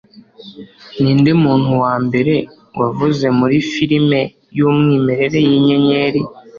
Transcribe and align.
Ninde 1.01 1.31
muntu 1.43 1.71
wa 1.83 1.93
mbere 2.05 2.33
wavuze 2.79 3.25
muri 3.39 3.57
Filime 3.71 4.19
Yumwimerere 4.57 5.37
Yinyenyeri 5.47 6.21